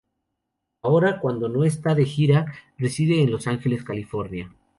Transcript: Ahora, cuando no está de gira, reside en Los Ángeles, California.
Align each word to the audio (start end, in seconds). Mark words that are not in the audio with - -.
Ahora, 0.81 1.19
cuando 1.19 1.47
no 1.47 1.63
está 1.63 1.93
de 1.93 2.05
gira, 2.05 2.51
reside 2.79 3.21
en 3.21 3.29
Los 3.29 3.45
Ángeles, 3.45 3.83
California. 3.83 4.51